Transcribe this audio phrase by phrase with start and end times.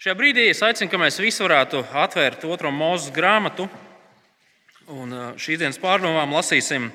[0.00, 3.66] Šajā brīdī es aicinu, ka mēs visi varētu atvērt otro mūža grāmatu.
[4.88, 6.86] Un šīs dienas pārdomām lasīsim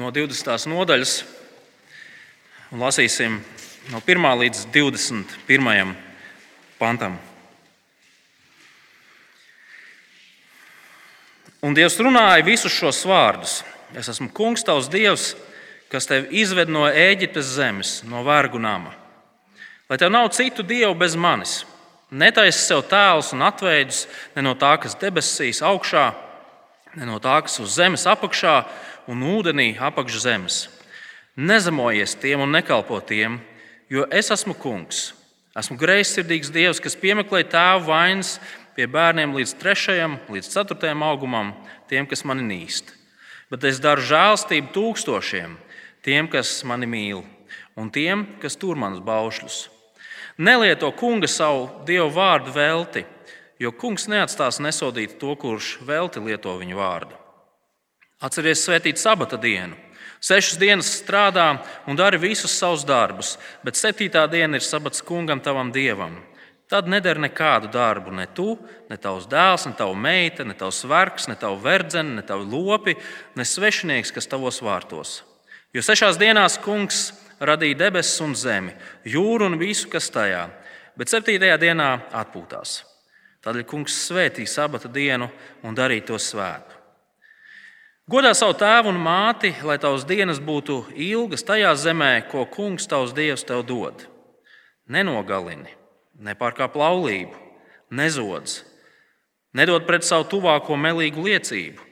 [0.00, 0.64] no 20.
[0.72, 1.10] nodaļas,
[2.72, 3.34] un lasīsim
[3.92, 5.92] no 1 līdz 21.
[6.78, 7.18] pantam.
[11.60, 13.58] Un Dievs runāja visus šos vārdus:
[13.92, 15.34] Es esmu kungs, tavs dievs,
[15.92, 18.96] kas tevi izved no Ēģiptes zemes, no vergu nama.
[19.92, 21.58] Lai tev nav citu dievu bez manis
[22.12, 24.04] Netaisi sev tēlus un atveidus
[24.36, 26.10] ne no tā, kas debesīs augšā,
[27.00, 28.56] ne no tā, kas uz zemes apakšā
[29.08, 30.58] un ūdenī apakš zemes.
[31.40, 33.40] Nezemojies tiem un nekalpo tiem,
[33.88, 35.14] jo es esmu kungs.
[35.56, 38.36] Esmu greizsirdīgs dievs, kas piemeklē tēvu vainas
[38.76, 41.54] pie bērniem līdz trešajam, līdz ceturtajam augumam,
[41.88, 42.92] tiem, kas mani nīst.
[43.52, 45.56] Bet es daru žēlstību tūkstošiem,
[46.04, 47.20] tiem, kas mani mīl,
[47.76, 49.66] un tiem, kas tur manus baušļus.
[50.38, 53.04] Nelieto kunga savu dievu vārdu velti,
[53.60, 57.18] jo kungs neatstās nesodīt to, kurš velti lieto viņu vārdu.
[58.22, 59.76] Atcerieties svētīt sabata dienu.
[60.22, 61.48] Sešas dienas strādā
[61.90, 63.34] un dari visus savus darbus,
[63.66, 66.20] bet septītā diena ir sabats kungam, tavam dievam.
[66.70, 68.54] Tad nedara nekādu darbu, ne tu,
[68.88, 72.94] ne tavs dēls, ne tava meita, ne tavs vergs, ne tava verdzene, ne tavi lopi,
[73.36, 75.18] ne svešinieks, kas tavos vārtos.
[75.74, 77.10] Jo sešās dienās kungs
[77.42, 80.46] radīja debesis un zemi, jūru un visu, kas tajā,
[80.98, 81.90] bet septītajā dienā
[82.22, 82.82] atpūtās.
[83.42, 85.28] Tādēļ kungs svētīja sabata dienu
[85.66, 86.78] un darīja to svētu.
[88.10, 93.14] Godā savu tēvu un māti, lai tavs dienas būtu ilgas tajā zemē, ko kungs tavs
[93.14, 94.06] dievs tev dod.
[94.90, 95.70] Nenogalini,
[96.18, 97.38] nepārkāp laulību,
[97.94, 98.60] nezodz,
[99.54, 101.91] nedod pret savu tuvāko melīgu liecību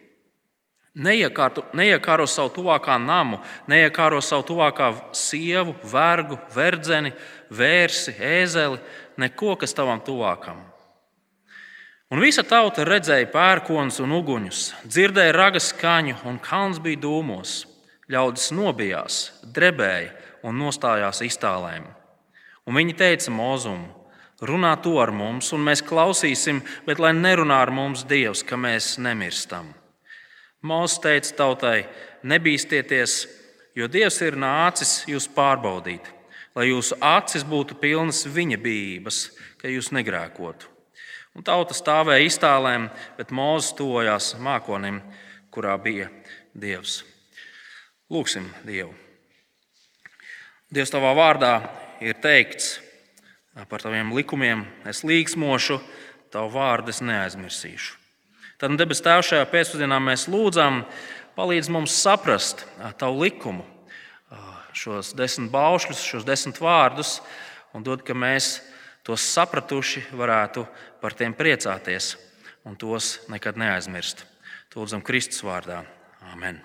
[0.90, 3.38] Neiekārto, neiekāro savu tuvākā namu,
[3.70, 7.12] neiekāro savu tuvākā sievu, vergu, verdzeni,
[7.54, 8.80] vērsi, ēzeli,
[9.22, 10.58] neko, kas tavam tuvākam.
[12.10, 17.60] Un visa tauta redzēja pērkons un uguņus, dzirdēja ragas skaņu, un kalns bija dūmos.
[18.10, 20.10] Ļaudis nobijās, drebēja
[20.42, 21.84] un nostājās iztālēm.
[22.66, 23.84] Un viņi teica Mozum,
[24.42, 28.96] runā to ar mums, un mēs klausīsim, bet lai nerunā ar mums Dievs, ka mēs
[28.98, 29.70] nemirstam.
[30.60, 31.84] Mūsu teica tautai:
[32.22, 33.14] Nebīsties,
[33.74, 36.04] jo Dievs ir nācis jūs pārbaudīt,
[36.54, 39.22] lai jūsu acis būtu pilnas viņa bijības,
[39.60, 40.68] ka jūs negrēkotu.
[41.36, 44.98] Un tauta stāvēja iztālēm, bet Mūzes tojās mākonim,
[45.54, 46.10] kurā bija
[46.52, 47.04] Dievs.
[48.10, 48.92] Lūksim Dievu.
[50.70, 51.54] Dievs tavā vārdā
[52.02, 52.80] ir teikts
[53.70, 55.78] par taviem likumiem, es līksmošu,
[56.34, 57.99] tavu vārdu es neaizmirsīšu.
[58.60, 60.82] Tad, debes Tēvs, šajā pēcpusdienā mēs lūdzam,
[61.32, 62.66] palīdz mums saprast
[63.00, 63.64] Tavu likumu,
[64.76, 67.14] šos desmit baušļus, šos desmit vārdus,
[67.72, 68.58] un dod, ka mēs
[69.06, 70.66] tos sapratuši, varētu
[71.00, 72.12] par tiem priecāties
[72.68, 74.26] un tos nekad neaizmirst.
[74.74, 75.80] To lūdzam Kristus vārdā.
[76.34, 76.60] Amen.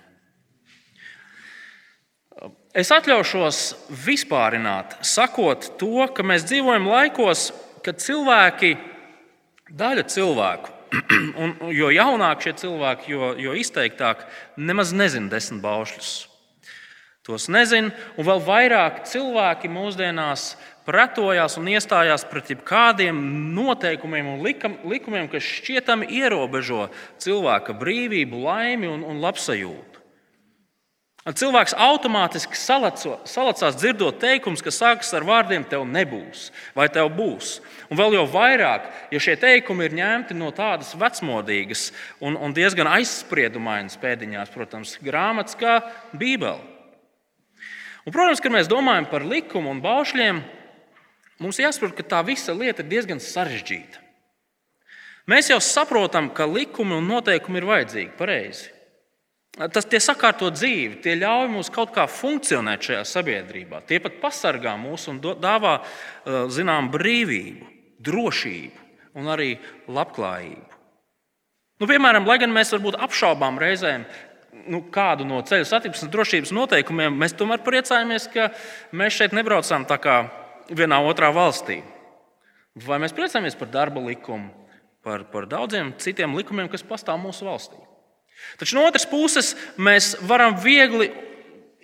[2.76, 3.64] Es atļaušos
[4.04, 7.48] vispārināt, sakot to, ka mēs dzīvojam laikos,
[7.80, 8.76] kad cilvēki,
[9.72, 10.75] daļa cilvēku,
[11.42, 14.24] un, jo jaunāk šie cilvēki, jo, jo izteiktāk,
[14.56, 16.14] nemaz nezina desmit baušļus.
[17.26, 20.52] Tos nezina, un vēl vairāk cilvēki mūsdienās
[20.86, 23.18] pretojās un iestājās pret jebkādiem
[23.56, 26.86] noteikumiem un likumiem, kas šķietami ierobežo
[27.22, 29.95] cilvēka brīvību, laimi un, un labsajūtu.
[31.26, 37.56] Cilvēks automātiski salaco, salacās dzirdot teikumus, kas sākas ar vārdiem: Tev nebūs, vai tev būs.
[37.90, 41.88] Un vēl jau vairāk, ja šie teikumi ir ņemti no tādas vecmodīgas
[42.22, 45.80] un, un diezgan aizspriedumainas pēdiņās, protams, grāmatas kā
[46.14, 46.62] Bībele.
[48.06, 50.38] Un, protams, kad mēs domājam par likumu un baušļiem,
[51.42, 53.98] mums jāsaprot, ka tā visa lieta ir diezgan sarežģīta.
[55.26, 58.75] Mēs jau saprotam, ka likumi un noteikumi ir vajadzīgi, pareizi.
[59.56, 63.80] Tas tie sakārto dzīvi, tie ļauj mums kaut kā funkcionēt šajā sabiedrībā.
[63.88, 67.70] Tie pat pasargā mūs un dāvā uh, zinām brīvību,
[68.04, 68.84] drošību
[69.16, 69.54] un arī
[69.88, 70.76] labklājību.
[71.80, 74.04] Nu, piemēram, lai gan mēs varbūt apšaubām reizēm
[74.68, 78.50] nu, kādu no ceļu satiksmes drošības noteikumiem, mēs tomēr priecājamies, ka
[78.96, 80.20] mēs šeit nebraucam tā kā
[80.68, 81.80] vienā otrā valstī.
[82.84, 84.52] Vai mēs priecājamies par darba likumu,
[85.04, 87.85] par, par daudziem citiem likumiem, kas pastāv mūsu valstī?
[88.60, 91.10] Taču no otras puses mēs varam viegli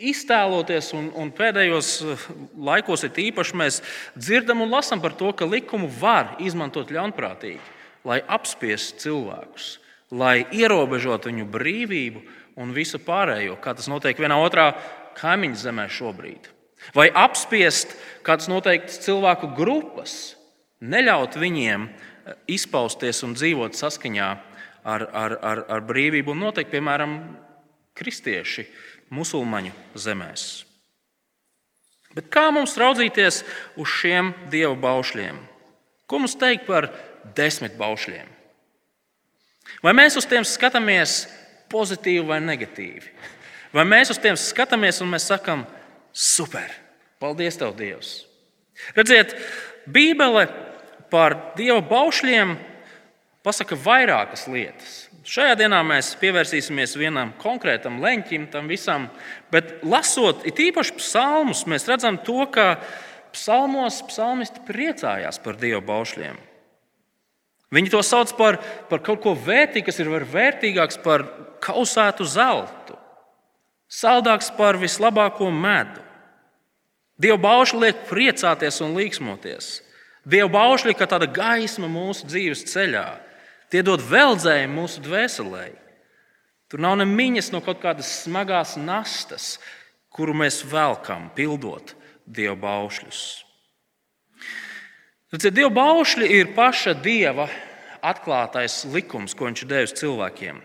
[0.03, 2.27] iztēloties, un, un pēdējos eh,
[2.71, 3.81] laikos ir īpaši mēs
[4.17, 7.63] dzirdam un lasām par to, ka likumu var izmantot ļaunprātīgi,
[8.09, 9.77] lai apspiestu cilvēkus,
[10.11, 12.25] lai ierobežotu viņu brīvību
[12.63, 14.73] un visu pārējo, kā tas notiek vienā otrā
[15.19, 16.51] kaimiņu zemē šobrīd.
[16.97, 17.95] Vai apspiest
[18.27, 20.35] kādas noteiktas cilvēku grupas,
[20.83, 21.87] neļaut viņiem
[22.51, 24.31] izpausties un dzīvot saskaņā
[24.85, 27.17] ar, ar, ar, ar brīvību, un noteikti, piemēram,
[27.99, 28.67] kristieši
[29.13, 30.47] musulmaņu zemēs.
[32.13, 33.41] Bet kā mums raudzīties
[33.81, 35.39] uz šiem dievu baušļiem?
[36.09, 36.91] Ko mums teikt par
[37.37, 38.29] desmit baušļiem?
[39.83, 41.23] Vai mēs uz tiem skatāmies
[41.73, 43.15] pozitīvi vai negatīvi?
[43.73, 45.65] Vai mēs uz tiem skatāmies un mēs sakām,
[46.13, 46.69] super,
[47.23, 48.27] paldies, Tev, Dievs!
[48.97, 49.33] Redziet,
[49.89, 50.45] Bībele
[51.13, 52.55] par Dieva baušļiem
[53.47, 54.93] pasaka vairākas lietas.
[55.23, 59.07] Šajā dienā mēs pievērsīsimies vienam konkrētam leņķim, tam visam,
[59.55, 62.81] bet lasot īpaši psalmus, mēs redzam to, ka
[63.33, 66.41] psalmos psalmisti priecājās par Dieva baušļiem.
[67.73, 68.59] Viņi to sauc par,
[68.91, 71.25] par kaut ko vērtīgu, kas ir vērtīgāks par
[71.65, 72.99] kausētu zeltu,
[73.89, 76.03] saldāks par vislabāko medu.
[77.23, 79.77] Dieva baušļi liek priecāties un līksmoties.
[80.29, 83.07] Dieva baušļi kā tāda gaisma mūsu dzīves ceļā.
[83.73, 85.71] Tie dod veldzējumu mūsu dvēselē.
[86.69, 89.57] Tur nav ne miņas no kaut kādas smagās nastas,
[90.13, 91.95] kuru mēs velkam, pildot
[92.29, 93.23] dievu baušļus.
[95.33, 97.49] Tad dievu baušļi ir paša dieva
[98.05, 100.61] atklātais likums, ko viņš ir devis cilvēkiem.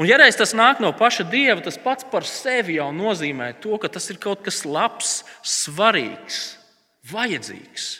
[0.00, 3.76] Un, ja reiz tas nāk no paša dieva, tas pats par sevi jau nozīmē to,
[3.80, 6.40] ka tas ir kaut kas labs, svarīgs,
[7.10, 7.90] vajadzīgs.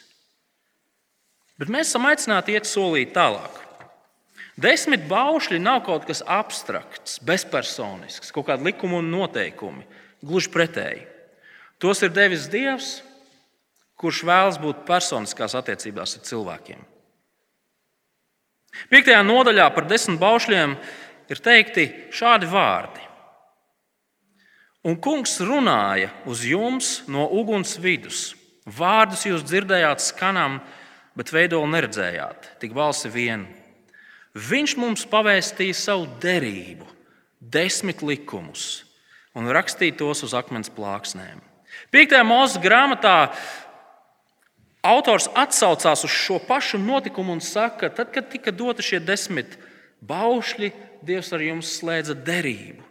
[1.61, 3.70] Bet mēs esam aicināti iet solīt tālāk.
[4.61, 9.87] Desmit baušļi nav kaut kas abstrakts, bezpersonisks, kaut kāda likuma un noteikumi.
[10.21, 11.07] Gluži pretēji.
[11.81, 12.99] Tos ir devis Dievs,
[14.01, 16.83] kurš vēlas būt personiskās attiecībās ar cilvēkiem.
[18.93, 20.75] Piektajā nodaļā par desmit baušļiem
[21.33, 23.07] ir teikti šādi vārdi.
[24.85, 28.31] Un kungs runāja uz jums no uguns vidus.
[28.65, 30.61] Vārdus jūs dzirdējāt skanam,
[31.17, 33.60] bet veidolu neredzējāt, tik balsi vienu.
[34.37, 36.87] Viņš mums pavēstīja savu derību,
[37.41, 38.85] desmit likumus,
[39.35, 41.41] un rakstīja tos uz akmens plāksnēm.
[41.91, 43.33] Piektajā mūzes grāmatā
[44.87, 49.59] autors atsaucās uz šo pašu notikumu un saka, ka tad, kad tika doti šie desmit
[50.01, 52.85] baušļi, Dievs ar jums slēdza derību.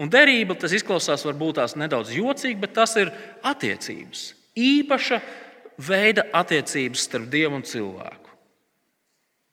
[0.00, 3.10] Un derība tas izklausās varbūt tās nedaudz jocīgi, bet tas ir
[3.44, 4.22] attiecības.
[4.56, 5.18] Īpaša
[5.76, 8.19] veida attiecības starp Dievu un cilvēku.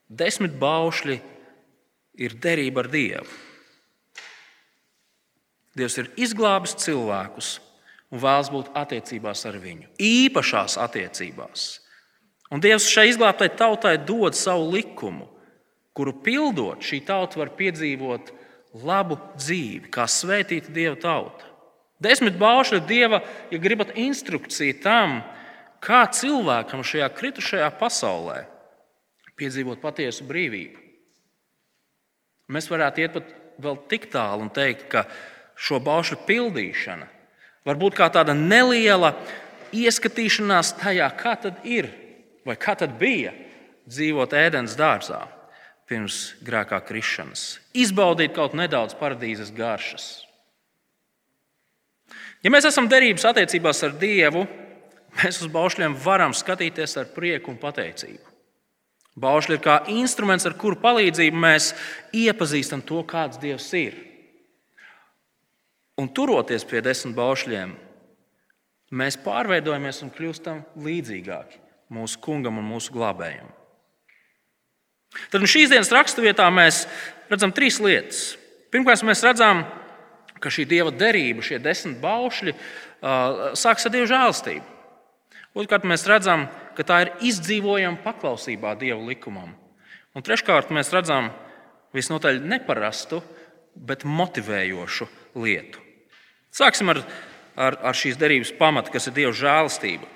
[0.08, 1.18] Desmit baušļi
[2.24, 3.28] ir derība ar Dievu.
[5.78, 7.58] Dievs ir izglābis cilvēkus
[8.10, 11.68] un vēlas būt attiecībās ar viņu, īpašās attiecībās.
[12.48, 15.28] Un Dievs šai izglābtai tautai dod savu likumu,
[15.92, 18.32] kuru pildot, šī tauta var piedzīvot
[18.88, 21.52] labu dzīvi, kā svētīta Dieva tauta.
[22.00, 23.20] Desmit baušļi Dieva,
[23.52, 25.20] ja gribat instrukciju tam,
[25.84, 28.46] kā cilvēkam šajā kritušajā pasaulē
[29.38, 30.84] piedzīvot patiesu brīvību.
[32.54, 33.32] Mēs varētu iet pat
[33.62, 35.06] vēl tik tālu un teikt, ka
[35.58, 37.08] šo baušu pildīšana
[37.68, 39.14] var būt kā tāda neliela
[39.76, 41.90] ieskatīšanās tajā, kā tad ir
[42.48, 43.34] vai kā tad bija
[43.88, 45.26] dzīvot ēdienas dārzā
[45.88, 50.08] pirms grēkā krišanas, izbaudīt kaut nedaudz paradīzes garšas.
[52.44, 54.46] Ja mēs esam derības attiecībās ar Dievu,
[55.20, 58.37] mēs uz baušļiem varam skatīties ar prieku un pateicību.
[59.18, 61.72] Baušļi ir kā instruments, ar kuru palīdzību mēs
[62.14, 63.98] iepazīstam to, kāds Dievs ir.
[65.98, 67.72] Un turoties pie desmit baušļiem,
[68.94, 73.50] mēs pārveidojamies un kļūstam līdzīgāki mūsu kungam un mūsu glābējam.
[75.32, 76.84] Tad no šīs dienas raksturvietā mēs
[77.32, 78.36] redzam trīs lietas.
[78.70, 79.64] Pirmkārt, mēs redzam,
[80.38, 82.54] ka šī dieva derība, šie desmit baušļi,
[83.58, 84.66] sākas ar dievu žēlstību.
[85.58, 89.56] Otrkārt, mēs redzam, ka tā ir izdzīvojama paklausībā Dieva likumam.
[90.14, 91.32] Un treškārt, mēs redzam
[91.96, 93.22] visnotaļ neparastu,
[93.78, 95.08] bet motivējošu
[95.38, 95.82] lietu.
[96.54, 97.02] Sāksim ar,
[97.58, 100.10] ar, ar šīs derības pamatu, kas ir Dieva žēlastība.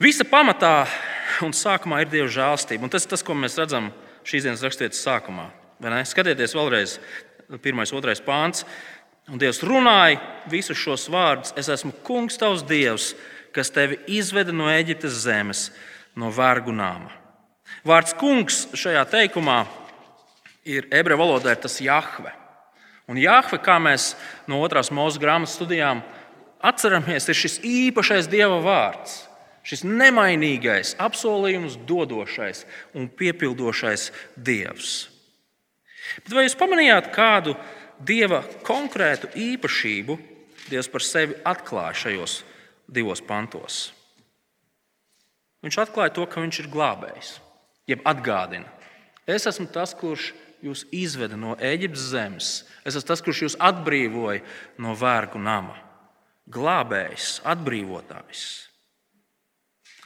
[0.00, 0.86] Visa pamatā
[1.44, 2.86] un sākumā ir Dieva žēlastība.
[2.86, 3.90] Un tas ir tas, ko mēs redzam
[4.26, 5.50] šīs dienas raksturvietas sākumā.
[6.08, 6.96] Skatieties vēlreiz,
[7.64, 8.64] pirmais, otrais pāns.
[9.30, 10.18] Un Dievs runāja
[10.50, 13.12] visus šos vārdus: Es esmu kungs, tavs dievs,
[13.54, 15.68] kas tevi izveda no Eģiptes zemes,
[16.18, 17.12] no vergu nāma.
[17.86, 19.62] Vārds kungs šajā teikumā
[20.68, 22.32] ir ebreju valodā ir tas Jahve.
[23.10, 24.14] Un Jahve, kā mēs
[24.50, 26.02] no otrās mūža grāmatas studijām
[26.62, 29.24] atceramies, ir šis īpašais dieva vārds.
[29.66, 32.64] Šis nemainīgais, apsolījums dodošais
[32.96, 35.10] un piepildošais dievs.
[36.24, 37.54] Bet vai jūs pamanījāt kādu
[38.00, 40.16] dieva konkrētu īpašību,
[40.70, 42.40] Dievs par sevi atklāja šajos
[42.90, 43.90] divos pantos.
[45.64, 47.34] Viņš atklāja to, ka viņš ir glābējs,
[47.90, 48.68] jeb atgādina.
[49.28, 50.30] Es esmu tas, kurš
[50.64, 52.50] jūs izveda no Eģiptes zemes.
[52.84, 54.42] Es esmu tas, kurš jūs atbrīvoja
[54.80, 55.76] no vergu nama.
[56.50, 58.44] Glābējs, atbrīvotājs.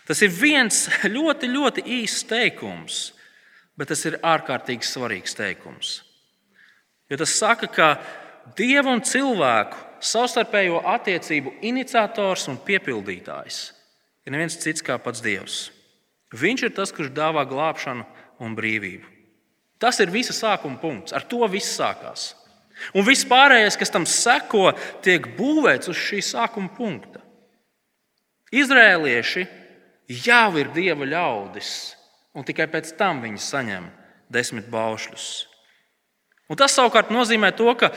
[0.05, 0.85] Tas ir viens
[1.17, 2.99] ļoti, ļoti īsts teikums,
[3.79, 5.95] bet tas ir ārkārtīgi svarīgs teikums.
[7.09, 7.89] Jo tas saka, ka
[8.53, 13.63] Dieva un cilvēku savstarpējo attiecību iniciators un piepildītājs
[14.25, 15.71] ir neviens cits kā pats Dievs.
[16.35, 18.05] Viņš ir tas, kurš dāvā glābšanu
[18.45, 19.07] un brīvību.
[19.81, 21.15] Tas ir visa sākuma punkts.
[21.15, 22.33] Ar to viss sākās.
[22.97, 24.73] Un viss pārējais, kas tam seko,
[25.05, 27.23] tiek būvēts uz šī sākuma punkta.
[28.55, 29.47] Izrēlieši
[30.25, 31.71] jau ir dieva ļaudis,
[32.35, 33.89] un tikai pēc tam viņi saņem
[34.33, 35.29] desmit baušļus.
[36.51, 37.93] Un tas savukārt nozīmē to, ka,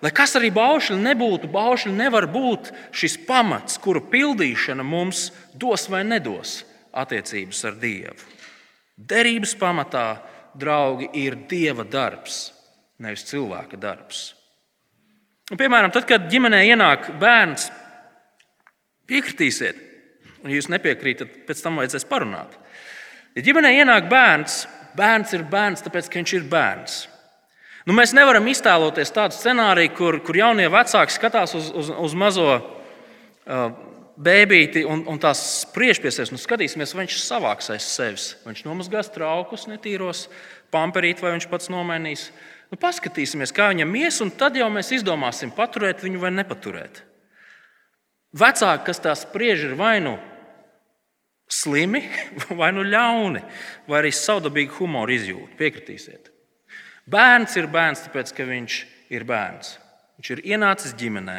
[0.00, 6.02] lai kas arī baušļi nebūtu, baušļi nevar būt šis pamats, kuru pildīšana mums dos vai
[6.08, 6.60] nedos
[6.96, 8.28] attiecības ar Dievu.
[9.00, 10.06] Derības pamatā,
[10.58, 12.50] draugi, ir Dieva darbs,
[13.00, 14.30] nevis cilvēka darbs.
[15.50, 17.70] Un, piemēram, tad, kad ģimenē ienāk bērns,
[19.10, 19.78] piekritīsiet,
[20.42, 22.54] un, ja jūs nepiekrītat, pēc tam vajadzēs parunāt.
[23.34, 24.64] Ja ģimenē ienāk bērns,
[24.98, 27.00] bērns ir bērns, tāpēc ka viņš ir bērns.
[27.88, 32.48] Nu, mēs nevaram iztēloties tādu scenāriju, kur, kur jaunie vecāki skatās uz, uz, uz mazo
[32.58, 33.70] uh,
[34.20, 36.32] bērnīti un, un tās spriež pie sevis.
[36.34, 38.30] Nu, skatīsimies, vai viņš savāks aiz sevis.
[38.44, 40.26] Viņš nomazgās traukus, netīros,
[40.74, 42.28] pamperīt, vai viņš pats nomainīs.
[42.70, 47.02] Nu, paskatīsimies, kā viņam ies, un tad jau mēs izdomāsim, paturēt viņu vai nepaturēt.
[48.36, 50.18] Vecāki, kas tā spriež, ir vai nu
[51.50, 52.04] slimi,
[52.60, 53.42] vai nu ļauni,
[53.88, 55.56] vai arī savdabīgi humoru izjūta.
[55.58, 56.29] Piekritīsiet.
[57.10, 58.76] Bērns ir bērns, tāpēc ka viņš
[59.14, 59.74] ir bērns.
[60.20, 61.38] Viņš ir ienācis ģimenē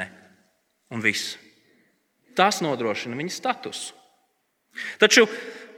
[0.91, 1.37] un viss.
[2.35, 3.95] Tas nodrošina viņa statusu.
[4.99, 5.27] Taču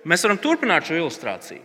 [0.07, 1.61] mēs varam turpināt šo ilustrāciju.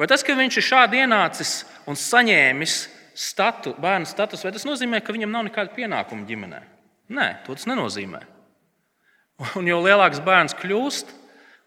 [0.00, 1.54] Vai tas, ka viņš ir šādi ienācis
[1.90, 2.76] un saņēmis
[3.20, 6.60] statu, bērnu statusu, vai tas nozīmē, ka viņam nav nekāda pienākuma ģimenē?
[7.12, 8.22] Nē, to tas nenozīmē.
[9.58, 11.12] Un jo lielāks bērns kļūst,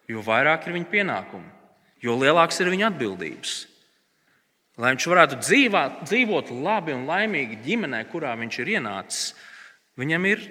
[0.10, 1.52] jo vairāk ir viņa pienākumi,
[2.02, 3.54] jo lielāks ir viņa atbildības.
[4.82, 9.26] Lai viņš varētu dzīvāt, dzīvot labi un laimīgi ģimenē, kurā viņš ir ienācis,
[10.02, 10.48] viņam ir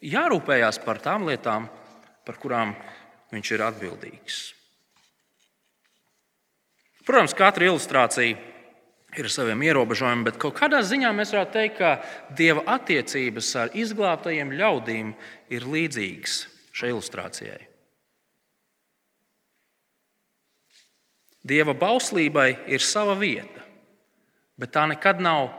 [0.00, 1.66] jārūpējas par tām lietām,
[2.24, 2.72] par kurām
[3.34, 4.38] viņš ir atbildīgs.
[7.06, 8.38] Protams, katra ilustrācija
[9.16, 13.76] ir ar saviem ierobežojumiem, bet kaut kādā ziņā mēs varētu teikt, ka dieva attiecības ar
[13.76, 15.12] izglābtajiem ļaudīm
[15.52, 16.38] ir līdzīgas
[16.72, 17.60] šai ilustrācijai.
[21.46, 23.65] Dieva bauslībai ir sava vieta
[24.58, 25.50] bet tā nekad nav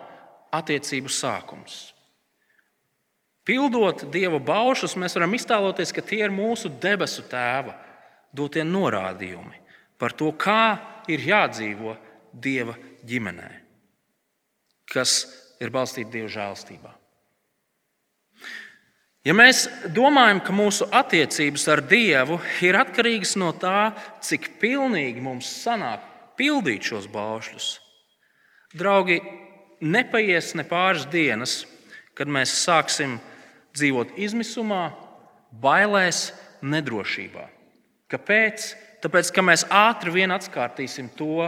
[0.56, 1.78] attiecību sākums.
[3.48, 7.78] Pildot Dieva baušus, mēs varam iztēloties, ka tie ir mūsu debesu tēva
[8.36, 9.64] dotie norādījumi
[9.98, 10.78] par to, kā
[11.10, 11.96] ir jādzīvo
[12.38, 12.76] Dieva
[13.08, 13.50] ģimenē,
[14.92, 15.24] kas
[15.64, 16.92] ir balstīta Dieva žēlstībā.
[19.28, 23.90] Ja mēs domājam, ka mūsu attiecības ar Dievu ir atkarīgas no tā,
[24.24, 26.04] cik pilnīgi mums sanāk
[26.40, 27.72] pildīt šos baušļus,
[28.78, 29.18] Draugi,
[29.82, 31.64] nepaies ne pāris dienas,
[32.18, 33.18] kad mēs sāksim
[33.78, 34.92] dzīvot izmisumā,
[35.62, 36.32] bailēs,
[36.66, 37.46] nedrošībā.
[38.12, 38.68] Kāpēc?
[39.04, 41.46] Tāpēc, ka mēs ātri vien atkārtīsim to,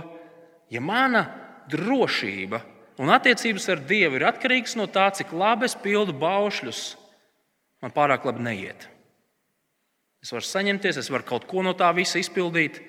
[0.70, 1.24] ja mana
[1.70, 2.62] drošība
[3.02, 6.84] un attiecības ar Dievu ir atkarīgas no tā, cik labi es pildu baušļus,
[7.82, 8.86] man pārāk labi neiet.
[10.22, 12.82] Es varu saņemties, es varu kaut ko no tā visa izpildīt,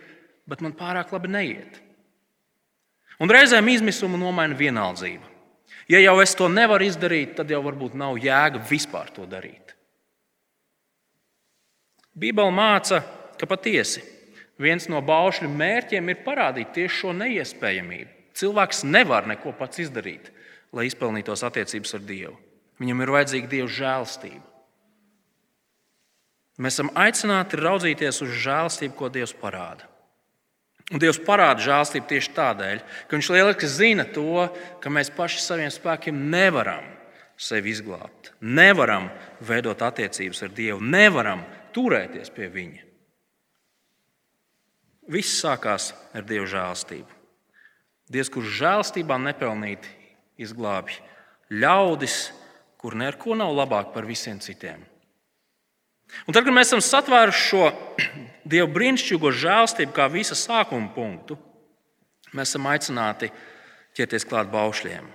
[0.50, 1.80] bet man pārāk labi neiet.
[3.20, 5.26] Un reizēm izmisumu nomaina vienaldzība.
[5.90, 9.74] Ja jau es to nevaru izdarīt, tad jau varbūt nav jēga vispār to darīt.
[12.16, 13.02] Bībele māca,
[13.38, 14.02] ka patiesi
[14.60, 18.10] viens no baušļu mērķiem ir parādīt tieši šo neiespējamību.
[18.40, 20.30] Cilvēks nevar neko pats izdarīt,
[20.72, 22.36] lai izpelnītos attiecības ar Dievu.
[22.80, 24.46] Viņam ir vajadzīga Dieva žēlstība.
[26.60, 29.89] Mēs esam aicināti raudzīties uz žēlstību, ko Dievs parāda.
[30.90, 34.48] Un Dievs parāda žēlstību tieši tādēļ, ka Viņš lieliski zina to,
[34.82, 36.86] ka mēs paši saviem spēkiem nevaram
[37.40, 39.08] sevi izglābt, nevaram
[39.40, 42.82] veidot attiecības ar Dievu, nevaram turēties pie Viņa.
[45.10, 47.16] Viss sākās ar Dieva žēlstību.
[48.10, 49.90] Dievs, kurš žēlstībā nepelnīti
[50.42, 50.98] izglābj
[51.54, 52.18] ļaudis,
[52.80, 54.82] kur neko nav labāk par visiem citiem.
[56.26, 57.70] Un tad, kad mēs esam satvēruši šo
[58.50, 61.36] Dieva brīnišķīgo žēlstību kā visa sākuma punktu,
[62.34, 63.28] mēs esam aicināti
[63.98, 65.06] ķerties klāt baušļiem.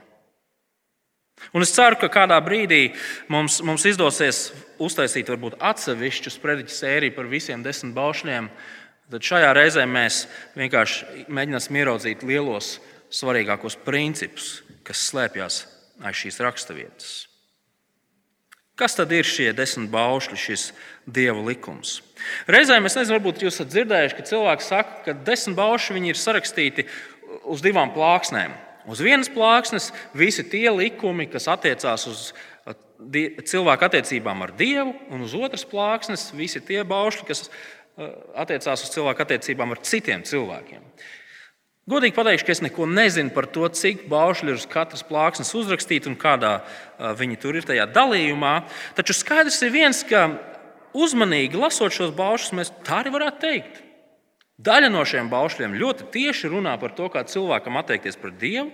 [1.51, 2.93] Un es ceru, ka kādā brīdī
[3.33, 8.47] mums, mums izdosies uztaisīt varbūt atsevišķu sprediķu sēriju par visiem desmit baušļiem,
[9.05, 10.23] Tad šajā reizē mēs
[10.57, 12.79] vienkārši mēģināsim ieraudzīt lielos,
[13.13, 15.59] svarīgākos principus, kas slēpjas
[16.01, 17.11] aiz šīs raksturvietas.
[18.75, 20.63] Kas tad ir šie desmit baušļi, šis
[21.07, 22.01] dieva likums?
[22.51, 26.87] Reizēm es nezinu, varbūt jūs esat dzirdējuši, ka cilvēki saka, ka desmit baušļi ir sarakstīti
[27.47, 28.51] uz divām plāksnēm.
[28.91, 32.27] Uz vienas plāksnes visi tie likumi, kas attiecās uz
[33.47, 37.47] cilvēku attiecībām ar Dievu, un uz otras plāksnes visi tie baušļi, kas
[38.35, 40.83] attiecās uz cilvēku attiecībām ar citiem cilvēkiem.
[41.85, 46.09] Godīgi pateikšu, ka es neko nezinu par to, cik baušļi ir uz katras plāksnes uzrakstīti
[46.09, 46.55] un kādā
[46.97, 48.53] viņi tur ir tajā dalījumā.
[48.97, 50.23] Taču skaidrs ir viens, ka
[50.97, 53.83] uzmanīgi lasot šos baušļus, mēs tā arī varētu teikt.
[54.65, 58.71] Daļa no šiem baušļiem ļoti tieši runā par to, kā cilvēkam attiekties pret Dievu,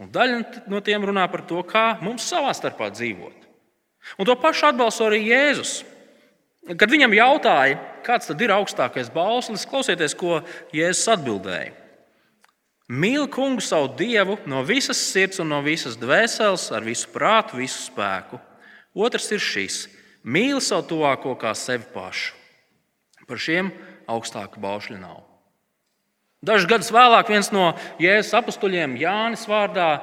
[0.00, 3.36] un daļa no tiem runā par to, kā mums savā starpā dzīvot.
[4.16, 5.74] Un to pašu atbalsta arī Jēzus.
[6.72, 10.40] Kad viņam jautāja, kāds tad ir augstākais bauslis, klausieties, ko
[10.72, 11.76] Jēzus atbildēja.
[12.90, 17.84] Mīli kungu savu dievu no visas sirds un no visas dvēseles, ar visu prātu, visu
[17.84, 18.40] spēku.
[18.98, 19.88] Otrs ir šis-
[20.34, 22.34] mīli savu tuvāko kā sevi pašu.
[23.28, 23.70] Par šiem
[24.08, 25.22] augstāka baušļa nav.
[26.42, 30.02] Dažus gadus vēlāk viens no Jēzus apstuļiem, Jānis vārdā,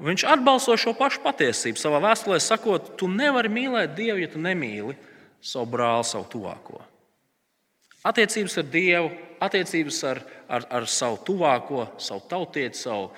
[0.00, 4.96] viņš atbalsto šo pašu patiesību savā vēstulē, sakot, tu nevari mīlēt Dievu, ja tu nemīli
[5.42, 6.91] savu brāli, savu tuvāko.
[8.06, 9.10] Attiecības ar Dievu,
[9.42, 13.10] attiecības ar, ar, ar savu tuvāko, savu tautieti, savu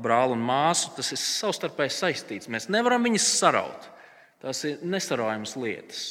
[0.00, 2.48] brāli un māsu, tas ir savstarpēji saistīts.
[2.52, 3.88] Mēs nevaram viņus saraut.
[4.40, 6.04] Tas ir nesaraujamas lietas.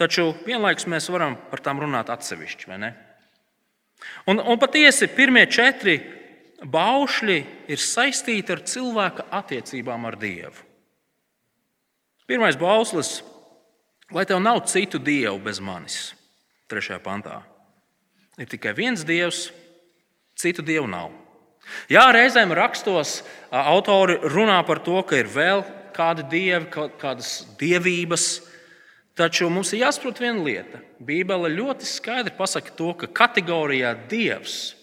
[0.00, 2.90] Taču vienlaikus mēs varam par tām runāt atsevišķi, vai ne?
[4.26, 5.98] Un, un patiesi pirmie četri
[6.64, 7.36] baušļi
[7.70, 10.64] ir saistīti ar cilvēka attiecībām ar Dievu.
[12.26, 13.18] Pirmais bauslis
[14.12, 16.12] Lai tev nav citu dievu bez manis,
[16.68, 16.98] 3.
[17.00, 17.40] pantā.
[18.36, 19.46] Ir tikai viens dievs,
[20.36, 21.12] citu dievu nav.
[21.88, 25.64] Jā, reizēm rakstos autori runā par to, ka ir vēl
[25.96, 26.68] kādi dievi,
[27.00, 28.26] kādas dievības,
[29.16, 30.82] taču mums ir jāsaprot viena lieta.
[31.00, 34.74] Bībele ļoti skaidri pasaka to, ka kategorijā dievs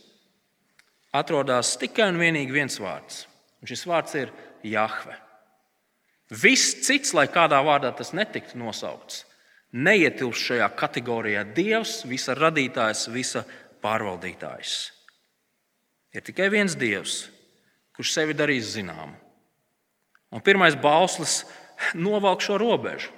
[1.14, 3.26] atrodas tikai un vienīgi viens vārds.
[3.62, 4.34] Un šis vārds ir
[4.66, 5.29] Jahve.
[6.30, 9.24] Viss cits, lai kādā vārdā tas netiktu nosaukts,
[9.74, 11.42] neietilpst šajā kategorijā.
[11.58, 13.44] Dievs, visa radītājs, visa
[13.82, 14.76] pārvaldītājs.
[16.14, 17.24] Ir tikai viens Dievs,
[17.98, 19.18] kurš sevi darīs zināmu.
[20.30, 21.42] Un pirmais bauslis
[22.06, 23.16] novelk šo robežu.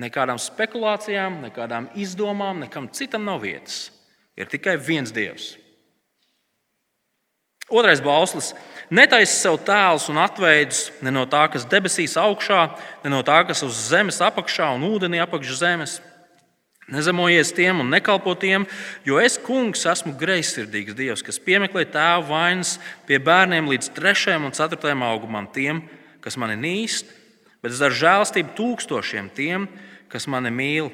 [0.00, 3.88] Nekādām spekulācijām, nekādām izdomām, nekam citam nav vietas.
[4.38, 5.56] Ir tikai viens Dievs.
[7.70, 8.52] Otrais bauslis
[8.90, 12.64] Netaisi sev tēlus un atveidus ne no tā, kas debesīs augšā,
[13.04, 16.00] ne no tā, kas uz zemes apakšā un ūdenī apakš zemes.
[16.90, 18.64] Nezemojies tiem un nekalpo tiem,
[19.06, 24.56] jo es, kungs, esmu greizsirdīgs Dievs, kas piemeklē tēvu vainas pie bērniem līdz trešajam un
[24.58, 25.84] ceturtajam augumam, tiem,
[26.18, 27.14] kas mani nīst,
[27.62, 29.68] bet es daru žēlstību tūkstošiem tiem,
[30.10, 30.90] kas mani mīl,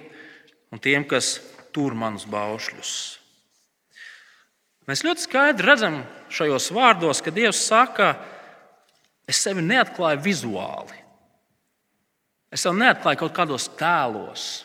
[0.69, 1.39] un tiem, kas
[1.73, 2.93] tur manus baušļus.
[4.85, 8.15] Mēs ļoti skaidri redzam šajos vārdos, ka Dievs saka,
[9.29, 11.03] es sevi neatklāju vizuāli.
[12.53, 14.65] Es sev neatklāju kaut kādos tēlos.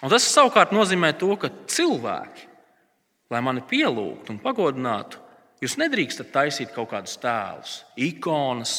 [0.00, 2.46] Un tas savukārt nozīmē to, ka cilvēki,
[3.30, 5.20] lai mani pielūgtu un pagodinātu,
[5.60, 8.74] jūs nedrīkstat taisīt kaut kādus tēlus, ikonas,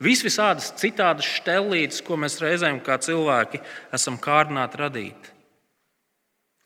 [0.00, 3.60] vis visādas citādas štelītes, ko mēs reizēm kā cilvēki
[3.94, 5.34] esam kārdināti radīt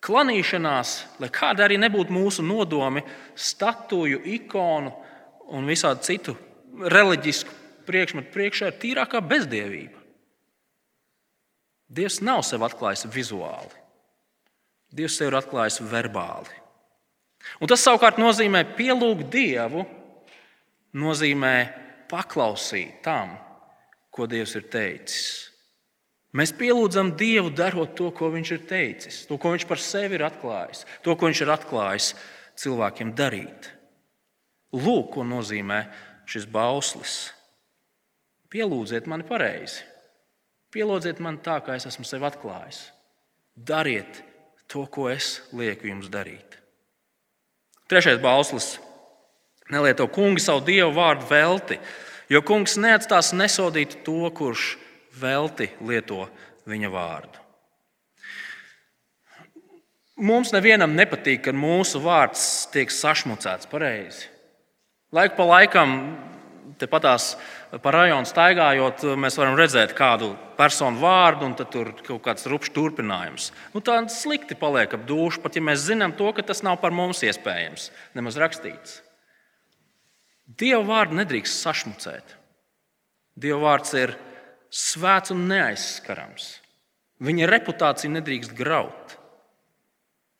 [0.02, 3.04] klanīšanās, lai kāda arī nebūtu mūsu nodomi,
[3.38, 4.92] statuju, ikonu
[5.52, 6.36] un visādi citu
[6.72, 10.00] reliģisku priekšmetu priekšā, ir tīrākā bezdievība.
[11.92, 13.78] Dievs nav sev atklājis vizuāli.
[14.92, 16.58] Dievs sev ir atklājis verbāli.
[17.60, 19.84] Un tas savukārt nozīmē pielūgt Dievu,
[20.96, 21.54] nozīmē
[22.10, 23.34] paklausīt tam,
[24.12, 25.51] ko Dievs ir teicis.
[26.32, 30.24] Mēs pielūdzam Dievu, darot to, ko Viņš ir teicis, to, ko Viņš par sevi ir
[30.24, 32.08] atklājis, to, ko Viņš ir atklājis
[32.62, 33.68] cilvēkiem darīt.
[34.72, 35.82] Lūk, ko nozīmē
[36.28, 37.16] šis bauslis.
[38.52, 39.84] Pielūdziet mani pareizi.
[40.72, 42.86] Pielūdziet mani tā, kā es esmu sev atklājis.
[43.52, 44.22] Dariet
[44.72, 46.56] to, ko es lieku jums darīt.
[47.92, 48.78] Trešais bauslis.
[49.72, 51.76] Nelieto kungi savu dievu vārdu velti,
[52.32, 54.78] jo kungs neatstās nesodīt to, kurš
[55.20, 56.26] velti lieto
[56.68, 57.40] viņa vārdu.
[60.22, 64.28] Mums nevienam nepatīk, kad mūsu vārds tiek sašmucēts pareizi.
[65.12, 65.94] Laiku pa laikam,
[66.80, 67.32] tepatās
[67.82, 73.50] pa rajonu staigājot, mēs varam redzēt kādu personu vārdu, un tur kaut kāds rupšs turpinājums.
[73.72, 76.94] Nu, tā slikti paliek ap dušu, pat ja mēs zinām to, ka tas nav par
[76.94, 79.00] mums iespējams, nemaz rakstīts.
[80.46, 82.36] Dieva vārdu nedrīkst sašmucēt.
[83.40, 84.14] Dieva vārds ir
[84.72, 86.56] svēts un neaizskarams.
[87.22, 89.18] Viņa reputāciju nedrīkst graut.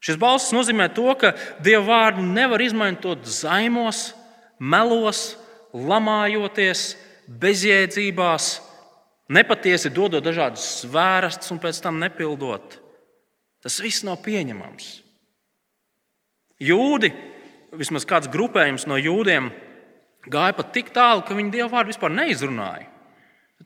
[0.02, 1.30] Šis balss nozīmē to, ka
[1.62, 4.10] Dieva vārdu nevar izmantot zaimos,
[4.58, 5.36] melos,
[5.72, 6.96] lamājoties,
[7.28, 8.56] bezjēdzībās,
[9.32, 12.80] nepatiesi dodot dažādas svērastus un pēc tam nepildot.
[13.62, 14.88] Tas viss nav pieņemams.
[16.62, 17.12] Jūdi,
[17.78, 19.52] vismaz kāds grupējums no jūdiem,
[20.30, 22.91] gāja pat tik tālu, ka viņi dievu vārdu vispār neizrunāja.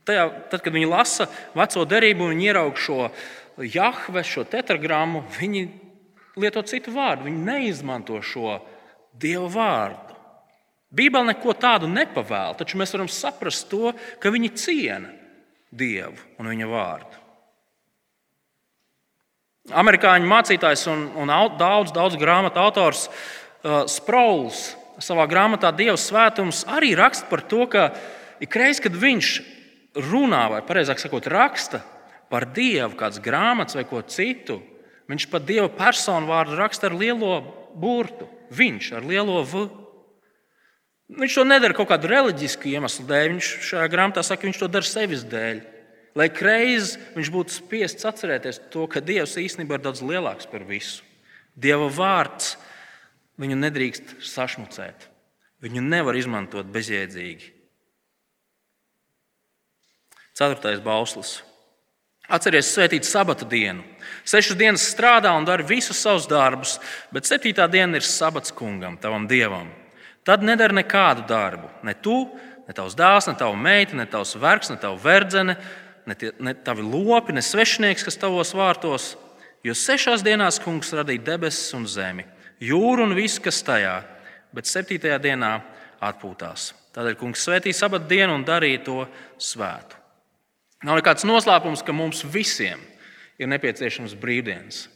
[0.05, 5.63] Tajā, tad, kad viņi lasa veco derību un ieraudzīja šo jahve, šo tetragrammu, viņi
[6.37, 7.31] lieto citu vārdu.
[7.31, 8.59] Viņi neizmanto šo
[9.17, 10.17] dievu vārdu.
[10.97, 15.13] Bībele neko tādu nepavēl, taču mēs varam saprast to, ka viņi ciena
[15.77, 17.23] Dievu un viņa vārdu.
[19.77, 26.95] Amerikāņu mācītājs un, un daudz, daudz grāmatu autors uh, Sprauls savā grāmatā Dieva svētums arī
[26.97, 27.89] raksta par to, ka
[28.41, 29.33] ikreiz, kad viņš
[29.97, 31.83] runā, vai precīzāk sakot, raksta
[32.31, 34.61] par Dievu, kādas grāmatas vai ko citu,
[35.11, 37.41] viņš pat Dieva personu vārdu raksta ar lielo
[37.77, 38.29] burtu.
[38.51, 39.67] Viņš ar lielo V.
[41.17, 43.33] Viņš to nedara kaut kādu reliģisku iemeslu dēļ.
[43.35, 45.61] Viņš šajā grāmatā saka, ka viņš to dara sevis dēļ.
[46.17, 51.05] Lai reiz viņš būtu spiests atcerēties to, ka Dievs īstenībā ir daudz lielāks par visu.
[51.55, 52.57] Dieva vārds
[53.41, 55.11] viņu nedrīkst sašmucēt.
[55.63, 57.56] Viņu nevar izmantot bezjēdzīgi.
[60.37, 61.39] Ceturtais bauslis.
[62.27, 63.85] Atcerieties, svētīt sabata dienu.
[64.27, 66.75] Sešas dienas strādā un dara visus savus darbus,
[67.15, 69.71] bet septītā diena ir sabats kungam, tavam dievam.
[70.27, 71.71] Tad nedara nekādu darbu.
[71.87, 72.19] Ne tu,
[72.67, 75.55] ne tavs dēls, ne tava meita, ne tavs vergs, ne tava verdzene,
[76.07, 79.13] ne, tie, ne tavi lopi, ne svešinieks, kas tavos vārtos.
[79.65, 82.27] Jo sešās dienās kungs radīja debesis un zemi,
[82.61, 84.01] jūru un visu, kas tajā,
[84.55, 85.55] bet septītajā dienā
[86.05, 86.73] atpūtās.
[86.97, 89.05] Tādēļ kungs svētīja sabatu dienu un darīja to
[89.43, 89.96] svētu.
[90.85, 92.83] Nav nekāds noslēpums, ka mums visiem
[93.41, 94.87] ir nepieciešams brīvdienas.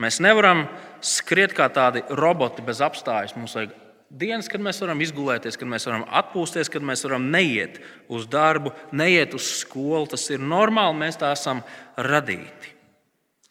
[0.00, 0.64] Mēs nevaram
[1.04, 3.36] skriet kā tādi roboti bez apstājas.
[3.38, 3.76] Mums vajag
[4.10, 7.78] dienas, kad mēs varam izgulēties, kad mēs varam atpūsties, kad mēs varam neiet
[8.10, 10.08] uz darbu, neiet uz skolu.
[10.10, 11.62] Tas ir normāli, mēs tā esam
[11.94, 12.74] radīti.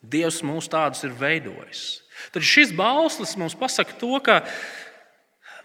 [0.04, 2.04] Dievs mūs tādus ir veidojis.
[2.36, 4.41] Tad šis bauslis mums pasaka to, ka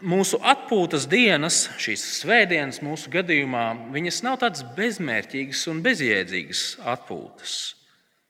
[0.05, 7.57] mūsu atpūtas dienas, šīs svētdienas mūsu gadījumā, viņas nav tādas bezmērķīgas un bezjēdzīgas atpūtas.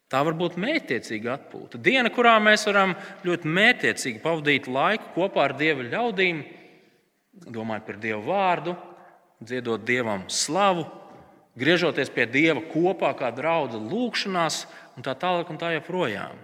[0.08, 1.80] Tā var būt mērķiecīga atpūta.
[1.84, 2.94] Diena, kurā mēs varam
[3.28, 6.40] ļoti mērķiecīgi pavadīt laiku kopā ar Dieva ļaudīm,
[7.44, 8.76] domājot par Dieva vārdu,
[9.44, 10.86] dziedot Dievam slavu,
[11.60, 14.62] griežoties pie Dieva kopā kā drauga lūgšanās
[14.96, 16.40] un tā tālāk un tā joprojām.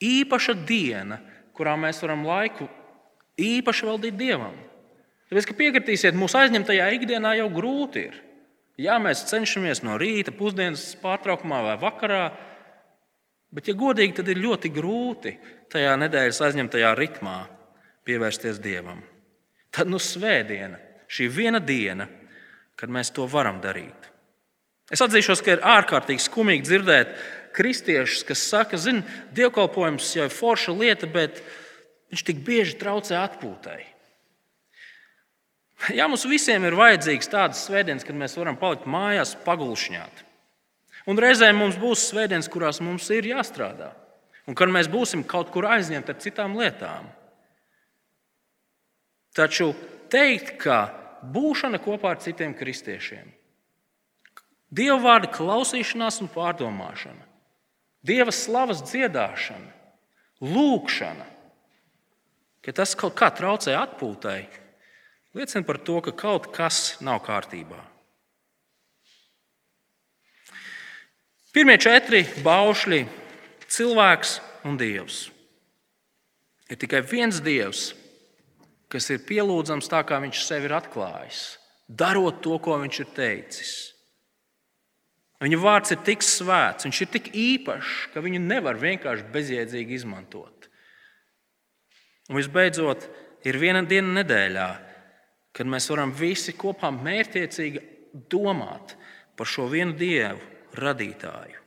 [0.00, 1.18] Īpaša diena,
[1.52, 2.70] kurā mēs varam laiku
[3.40, 4.56] īpaši veltīt Dievam.
[5.30, 8.20] Tāpēc, ka piekritīsiet, mūsu aizņemtajā ikdienā jau grūti ir.
[8.80, 12.24] Jā, mēs cenšamies no rīta, pusdienas pārtraukumā vai vakarā
[13.50, 15.34] Bet, ja godīgi, tad ir ļoti grūti
[15.72, 17.38] tajā nedēļas aizņemtajā ritmā
[18.06, 19.02] pievērsties Dievam.
[19.74, 20.78] Tad nu svētdiena,
[21.10, 22.06] šī viena diena,
[22.78, 24.06] kad mēs to varam darīt.
[24.90, 27.12] Es atzīšos, ka ir ārkārtīgi skumīgi dzirdēt
[27.54, 29.02] kristiešus, kas saka, zina,
[29.34, 31.42] dievkalpojums jau ir forša lieta, bet
[32.10, 33.80] viņš tik bieži traucē atpūtai.
[35.96, 40.26] Jā, mums visiem ir vajadzīgs tādas svētdienas, kad mēs varam palikt mājās, pagulšņāt.
[41.08, 43.94] Un reizēm mums būs svētdienas, kurās mums ir jāstrādā,
[44.44, 47.08] un kad mēs būsim kaut kur aizņemti ar citām lietām.
[49.32, 49.70] Taču
[50.12, 50.90] teikt, ka
[51.32, 53.36] būšana kopā ar citiem kristiešiem,
[54.70, 57.24] Dieva vārda klausīšanās un pārdomāšana,
[58.06, 59.72] Dieva slavas dziedāšana,
[60.44, 61.24] lūkšana,
[62.64, 64.40] ka tas kaut kā traucē atpūtai,
[65.36, 67.80] liecina par to, ka kaut kas nav kārtībā.
[71.50, 73.00] Pirmie četri baušļi-
[73.74, 75.30] cilvēks un dievs.
[76.70, 77.94] Ir tikai viens dievs,
[78.88, 83.72] kas ir pielūdzams tā, kā viņš sevi ir atklājis, darot to, ko viņš ir teicis.
[85.40, 90.59] Viņa vārds ir tik svēts, viņš ir tik īpašs, ka viņu nevar vienkārši bezjēdzīgi izmantot.
[92.30, 93.06] Un visbeidzot,
[93.46, 94.68] ir viena diena nedēļā,
[95.56, 97.82] kad mēs varam visi kopā mērķiecīgi
[98.30, 98.94] domāt
[99.36, 100.38] par šo vienu dievu
[100.78, 101.58] radītāju.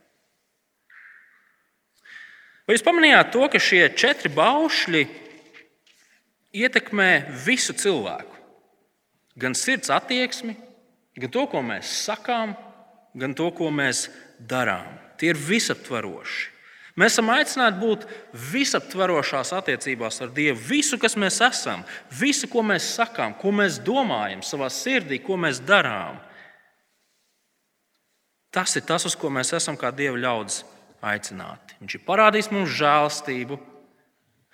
[2.64, 5.02] Vai jūs pamanījāt to, ka šie četri baušļi
[6.56, 7.10] ietekmē
[7.44, 8.32] visu cilvēku?
[9.36, 10.54] Gan sirds attieksmi,
[11.14, 12.56] Gan to, ko mēs sakām,
[13.14, 14.08] gan to, ko mēs
[14.50, 14.88] darām.
[15.18, 16.50] Tie ir visaptvaroši.
[16.94, 18.04] Mēs esam aicināti būt
[18.52, 20.60] visaptverošās attiecībās ar Dievu.
[20.68, 21.82] Visu, kas mēs esam,
[22.14, 26.20] visu, ko mēs sakām, ko mēs domājam, savā sirdī, ko mēs darām.
[28.54, 30.60] Tas ir tas, uz ko mēs esam kā Dieva ļaudis
[31.02, 31.74] aicināti.
[31.82, 33.58] Viņš ir parādījis mums žēlstību,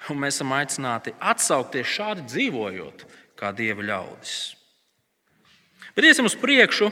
[0.09, 3.05] un mēs esam aicināti atsaukties šādi dzīvojot,
[3.37, 4.39] kā Dieva ļaudis.
[5.93, 6.89] Bet iesim uz priekšu,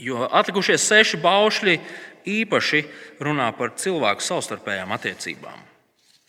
[0.00, 1.78] jo atlikušie seši baušļi
[2.26, 2.84] īpaši
[3.20, 5.66] runā par cilvēku savstarpējām attiecībām.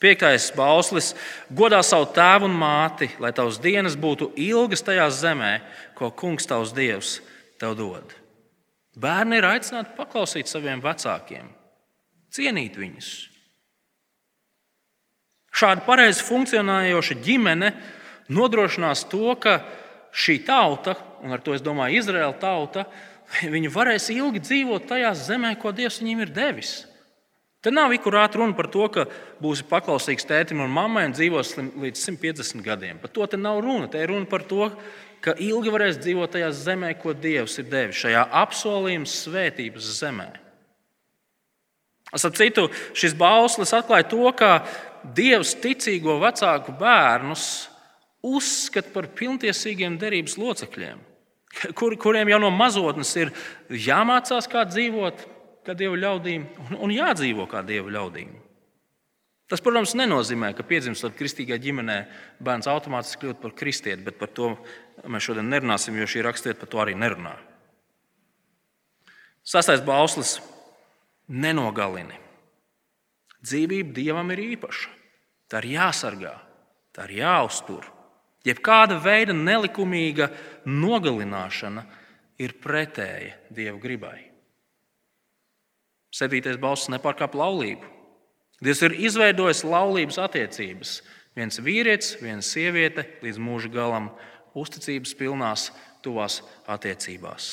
[0.01, 1.13] Piektais bauslis-
[1.59, 5.61] godā savu tēvu un māti, lai tavas dienas būtu ilgas tajā zemē,
[5.95, 7.19] ko kungs tavs dievs
[7.59, 8.13] tev dod.
[8.97, 11.45] Bērni ir aicināti paklausīt saviem vecākiem,
[12.33, 13.27] cienīt viņus.
[15.53, 17.71] Šāda pareizi funkcionējoša ģimene
[18.29, 19.61] nodrošinās to, ka
[20.11, 22.85] šī tauta, un ar to es domāju Izraēla tauta,
[23.53, 26.73] Viņi varēs ilgi dzīvot tajā zemē, ko Dievs viņiem ir devis.
[27.61, 29.05] Te nav ikurāta runa par to, ka
[29.41, 32.97] būsi paklausīgs tētim un mammai un dzīvos līdz 150 gadiem.
[33.01, 33.89] Par to te nav runa.
[33.91, 34.71] Te ir runa par to,
[35.21, 40.31] ka ilgi varēs dzīvot tajā zemē, ko Dievs ir devis, šajā apsolījuma svētības zemē.
[42.11, 42.65] Starp citu,
[42.97, 44.65] šis bauslis atklāja to, ka
[45.15, 47.45] Dievs ticīgo vecāku bērnus
[48.25, 51.10] uzskata par pilntiesīgiem derības locekļiem
[51.77, 53.33] kur, kuriem jau no mazotnes ir
[53.69, 55.27] jāmācās, kā dzīvot
[55.65, 58.31] kā dievu ļaudīm, un, un jādzīvo kā dievu ļaudīm.
[59.51, 61.97] Tas, protams, nenozīmē, ka piedzimstot kristīgā ģimenē
[62.39, 64.53] bērns automātiski kļūst par kristieti, bet par to
[65.03, 67.35] mēs šodien nerunāsim, jo šī rakstiet par to arī nerunā.
[69.43, 70.37] Sastais bauslis-
[71.43, 72.15] nenogalini.
[73.43, 74.89] Dzīvība dievam ir īpaša.
[75.49, 76.35] Tā ir jāsargā,
[76.93, 77.83] tā ir jāuztur.
[78.47, 80.31] Jebkāda veida nelikumīga
[80.65, 81.85] nogalināšana
[82.41, 84.17] ir pretēja Dieva gribai.
[86.11, 87.87] Septītais balss nepārkāpj laulību.
[88.61, 90.99] Dievs ir izveidojis laulības attiecības.
[91.37, 94.09] Viens vīrietis, viena sieviete līdz mūža galam,
[94.57, 95.69] uzticības pilnās,
[96.03, 97.51] tuvās attiecībās.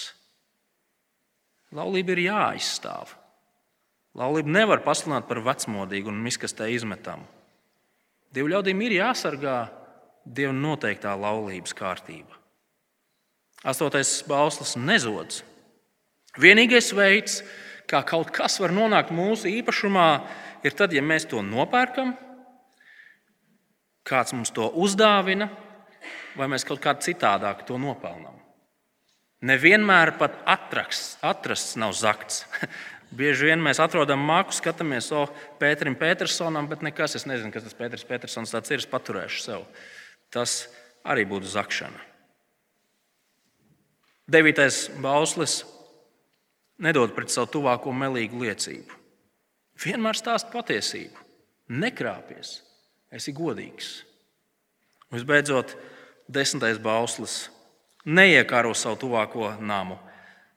[1.77, 3.13] Laulība ir jāaizstāv.
[4.19, 7.29] Laulība nevar pasludināt par vecmodīgu un miskastē izmetamu.
[8.35, 9.59] Dievu ļaudīm ir jāsargā
[10.29, 12.37] Dieva noteiktā laulības kārtība.
[13.65, 15.43] Astotais bauslis- nezods.
[16.39, 17.43] Vienīgais veids,
[17.89, 20.27] kā kaut kas var nonākt mūsu īpašumā,
[20.63, 22.17] ir tad, ja mēs to nopērkam,
[24.05, 25.51] kāds mums to uzdāvina,
[26.37, 28.39] vai mēs kaut kā citādāk to nopelnām.
[29.43, 32.45] Nevienmēr pat atrasts, atrasts nav zakts.
[33.19, 35.27] Bieži vien mēs atrodam māku, skatāmies, o,
[35.59, 39.65] Pēterim Petersonam, bet nekas, es nezinu, kas tas Pēters Petersons tāds ir, es paturēšu sev
[40.35, 40.67] tas
[41.09, 42.01] arī būtu zakšana.
[44.29, 45.63] Devītais bauslis
[46.79, 48.99] nedod pret savu tuvāko melīgu liecību.
[49.79, 51.23] Vienmēr stāst patiesību,
[51.71, 52.59] nekrāpies,
[53.15, 54.03] esi godīgs.
[55.15, 55.73] Visbeidzot,
[56.29, 57.47] desmitais bauslis
[58.05, 59.97] neiekāro savu tuvāko namu,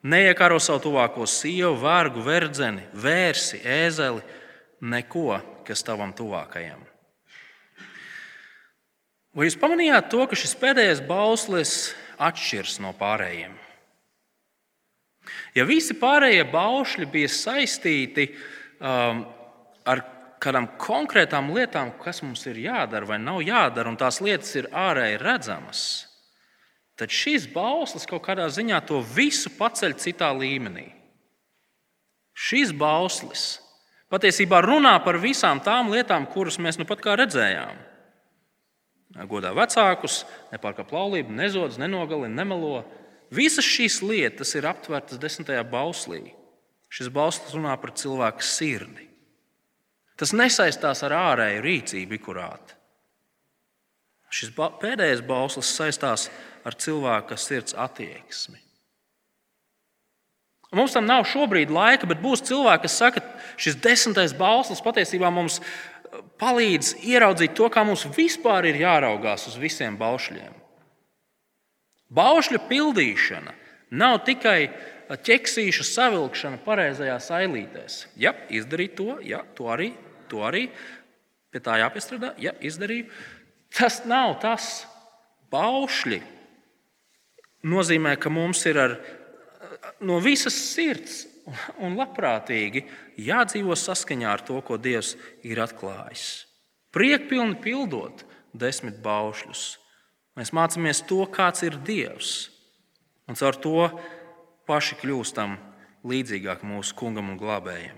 [0.03, 4.23] neiekāro savu tuvāko sievu, vārgu, verdzeni, vērsi, ēzeli,
[4.81, 6.90] neko, kas tavam tuvākajam.
[9.31, 11.73] Vai jūs pamanījāt to, ka šis pēdējais bauslis
[12.19, 13.53] atšķiras no pārējiem?
[15.55, 19.21] Ja visi pārējie baušļi bija saistīti um,
[19.87, 20.01] ar
[20.43, 25.21] kādām konkrētām lietām, kas mums ir jādara vai nav jādara, un tās lietas ir ārēji
[25.21, 25.83] redzamas,
[26.99, 30.89] tad šis bauslis kaut kādā ziņā to visu paceļ citā līmenī.
[32.35, 33.61] Šis bauslis
[34.11, 37.79] patiesībā runā par visām tām lietām, kuras mēs nu pat kā redzējām
[39.29, 42.83] godā vecākus, nepārkāpj laulību, nezodz, nenogalina, nemelo.
[43.31, 46.33] Visas šīs lietas ir aptvertas desmitajā bauslī.
[46.91, 49.07] Šis bauslis runā par cilvēku sirdi.
[50.19, 52.75] Tas nesaistās ar ārēju rīcību, kurāt.
[54.31, 56.27] Šis pēdējais bauslis saistās
[56.67, 58.59] ar cilvēka sirds attieksmi.
[60.71, 64.83] Un mums tam nav šobrīd laika, bet būs cilvēki, kas saka, ka šis desmitais bauslis
[64.83, 65.59] patiesībā mums
[66.41, 70.53] palīdz ieraudzīt to, kā mums vispār ir jāraugās uz visiem baušļiem.
[72.11, 73.53] Baušļu pildīšana
[73.95, 74.71] nav tikai
[75.11, 77.97] ķeksīšu savilkšana pareizajās ailītēs.
[78.19, 79.91] Ja izdarīju to, ja, to arī,
[80.31, 80.67] to arī
[81.51, 83.09] pie tā jāpiestrādā, ja izdarīju.
[83.75, 84.87] Tas nav tas.
[85.51, 86.21] Baušļi
[87.67, 88.93] nozīmē, ka mums ir ar,
[89.99, 91.25] no visas sirds
[91.83, 92.85] un labprātīgi
[93.21, 95.15] jādzīvo saskaņā ar to, ko Dievs
[95.47, 96.45] ir atklājis.
[96.91, 99.65] Priekpilni pildot desmit baušļus,
[100.39, 102.49] mēs mācāmies to, kāds ir Dievs.
[103.29, 103.87] Un caur to
[104.67, 105.55] paši kļūstam
[106.07, 107.97] līdzīgāk mūsu kungam un glābējam.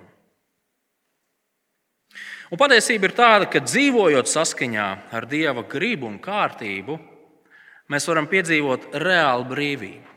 [2.53, 6.99] Un patiesība ir tāda, ka dzīvojot saskaņā ar Dieva gribu un kārtību,
[7.89, 10.12] mēs varam piedzīvot reālu brīvību.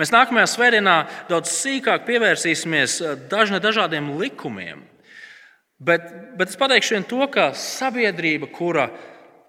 [0.00, 0.94] Mēs nākamajā svētdienā
[1.28, 4.86] daudz sīkāk pievērsīsimies dažādiem likumiem.
[5.80, 8.86] Bet, bet es pateikšu vien to, ka sabiedrība, kura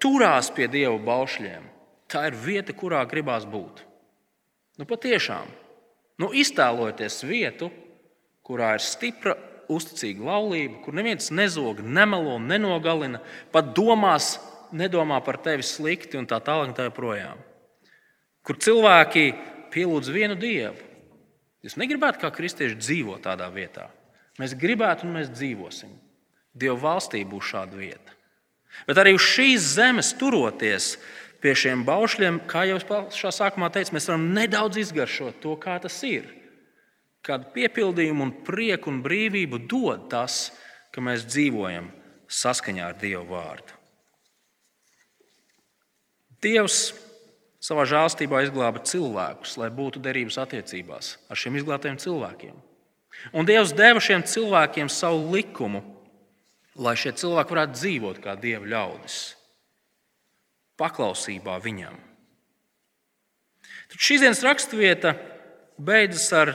[0.02, 1.64] turās pie Dieva baušļiem,
[2.12, 3.84] tā ir vieta, kurā gribās būt.
[4.80, 5.48] Nu, patiešām,
[6.20, 7.70] nu, iztēlojieties vietu,
[8.48, 9.38] kurā ir stipra,
[9.72, 14.34] uzticīga laulība, kur neviens nezog, nemelo, nenogalina, pat domās,
[14.76, 16.76] nedomā par tevi slikti un tā tālāk.
[16.76, 17.40] Tā joprojām.
[18.48, 19.26] Kur cilvēki
[19.74, 20.90] pielūdz vienu dievu.
[21.62, 23.88] Jūs negribētu kā kristieši dzīvot tādā vietā.
[24.42, 25.92] Mēs gribētu un mēs dzīvosim.
[26.58, 28.16] Dieva valstī būs šāda vieta.
[28.88, 30.96] Bet arī uz šīs zemes turoties
[31.42, 35.78] pie šiem baušļiem, kā jau es pašā sākumā teicu, mēs varam nedaudz izgaršot to, kā
[35.84, 36.28] tas ir.
[37.26, 40.50] Kādu piepildījumu, un prieku un brīvību dod tas,
[40.94, 41.92] ka mēs dzīvojam
[42.32, 43.78] saskaņā ar Dieva vārdu.
[46.42, 46.90] Dievs
[47.62, 52.56] savā žēlstībā izglāba cilvēkus, lai būtu derības attiecībās ar šiem izglābtiem cilvēkiem.
[53.38, 55.84] Un Dievs deva šiem cilvēkiem savu likumu,
[56.82, 59.18] lai šie cilvēki varētu dzīvot kā Dieva ļaudis,
[60.82, 62.00] paklausībā viņam.
[63.92, 65.14] Tad šīs dienas raksturvieta
[65.78, 66.54] beidzas ar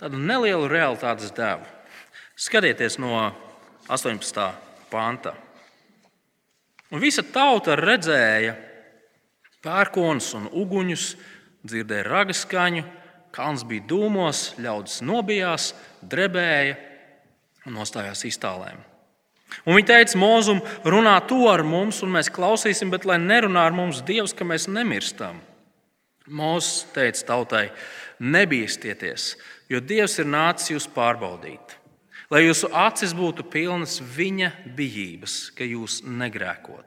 [0.00, 1.66] tādu nelielu realitātes devu.
[2.40, 3.28] Skatieties no
[3.92, 4.46] 18.
[4.90, 5.34] panta.
[6.90, 8.56] Un visa tauta redzēja,
[9.64, 11.14] pērkons un uguņus,
[11.66, 12.84] dzirdēja raga skaņu,
[13.34, 16.78] kalns bija dūmos, ļaudis nobijās, drebēja
[17.68, 18.80] un nostājās iztālēm.
[19.66, 23.74] Un viņi teica, Mozum, runā tu ar mums, un mēs klausīsim, bet lai nerunā ar
[23.74, 25.40] mums Dievs, ka mēs nemirstam.
[26.30, 27.64] Mozus teica tautai,
[28.22, 29.34] nebīsties,
[29.70, 31.74] jo Dievs ir nācis jūs pārbaudīt,
[32.30, 36.86] lai jūsu acis būtu pilnas viņa bijības, ka jūs negrēkotu.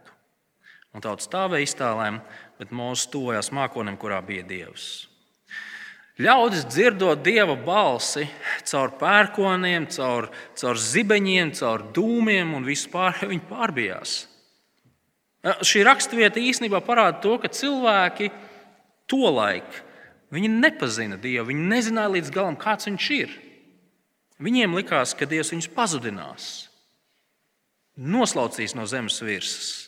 [0.93, 2.21] Un tauta stāvēja iztālēm,
[2.63, 5.09] bet mūsu tuvojās mākonim, kurā bija Dievs.
[6.21, 8.27] Ļaudis dzirdot dieva balsi
[8.69, 14.19] caur pērkoniem, caur, caur zibeņiem, caur dūmiem un vispār viņi pārbijās.
[15.43, 18.29] Šī raksturvieta īstenībā parāda to, ka cilvēki
[19.11, 19.81] tolaik
[20.33, 23.33] nepazina Dievu, viņi nezināja līdz galam, kāds viņš ir.
[24.41, 26.45] Viņiem likās, ka Dievs viņus pazudinās,
[27.99, 29.82] noslaucīs no zemes virsmas.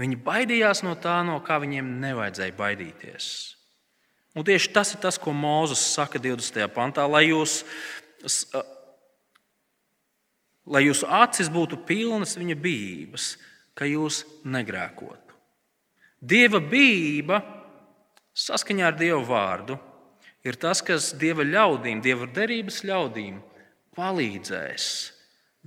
[0.00, 3.26] Viņi baidījās no tā, no kā viņiem nevajadzēja baidīties.
[4.32, 6.64] Un tieši tas ir tas, ko Mozus saka 20.
[6.72, 7.58] pantā, lai, jūs,
[10.64, 13.26] lai jūsu acis būtu pilnas viņa bijības,
[13.76, 15.36] ka jūs negrēkotu.
[16.22, 17.42] Dieva bijība
[18.32, 19.76] saskaņā ar Dieva vārdu
[20.46, 23.42] ir tas, kas Dieva ļaudīm, Dieva derības ļaudīm
[23.98, 24.88] palīdzēs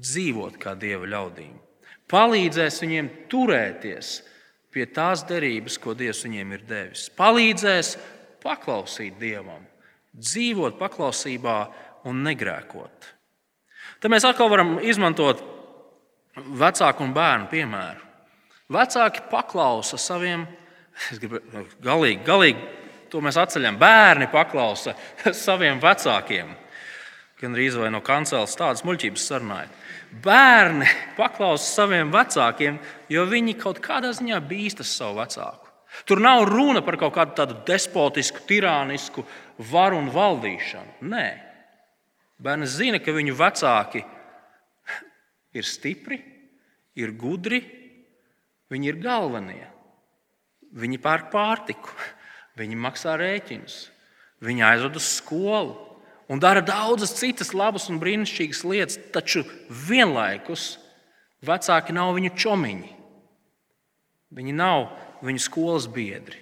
[0.02, 1.54] dzīvot kā Dieva ļaudīm
[2.12, 4.16] palīdzēs viņiem turēties
[4.76, 7.08] pie tās derības, ko Dievs viņiem ir devis.
[7.16, 7.96] Palīdzēs
[8.44, 9.64] paklausīt Dievam,
[10.14, 11.60] dzīvot paklausībā
[12.10, 13.12] un negrēkot.
[14.04, 15.42] Tad mēs atkal varam izmantot
[16.36, 18.04] vecāku un bērnu piemēru.
[18.76, 20.44] Vecāki paklausa saviem,
[21.22, 21.40] gribu,
[21.86, 22.68] galīgi, galīgi
[23.14, 23.78] to mēs atceļam.
[23.80, 24.96] Bērni paklausa
[25.46, 26.52] saviem vecākiem.
[27.40, 29.82] Gan arī no kanceles tādas muļķības sarunājot
[30.24, 32.80] bērni paklausa saviem vecākiem,
[33.12, 35.72] jo viņi kaut kādā ziņā bīstas savu vecāku.
[36.06, 39.24] Tur nav runa par kaut kādu tādu despotisku, tirānisku
[39.72, 41.08] varu un valdīšanu.
[41.08, 41.26] Nē,
[42.44, 44.04] bērni zina, ka viņu vecāki
[45.56, 46.20] ir stipri,
[47.00, 47.62] ir gudri,
[48.72, 49.64] viņi ir galvenie.
[50.76, 51.94] Viņi pērk pārtiku,
[52.60, 53.78] viņi maksā rēķinus,
[54.44, 55.78] viņi aizved uz skolu,
[56.32, 60.76] un dara daudzas citas labas un brīnišķīgas lietas, taču vienlaikus
[61.46, 62.92] vecāki nav viņu čomiņi.
[64.36, 64.90] Viņi nav
[65.26, 66.42] viņu skolas biedri.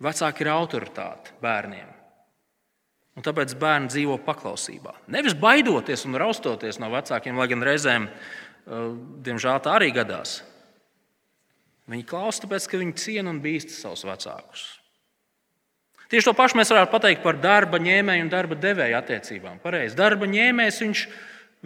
[0.00, 1.88] Vecāki ir autoritāte bērniem.
[3.18, 4.94] Un tāpēc bērni dzīvo paklausībā.
[5.12, 8.94] Nevis baidoties un raustoties no vecākiem, lai gan reizēm, uh,
[9.26, 10.38] diemžēl, tā arī gadās.
[11.90, 14.79] Viņi klausa, tāpēc ka viņi ciena un bīsta savus vecākus.
[16.10, 19.60] Tieši to pašu mēs varētu pateikt par darba ņēmēju un darba devēju attiecībām.
[19.62, 19.94] Pareizi.
[19.98, 21.02] Darba ņēmējs viņš,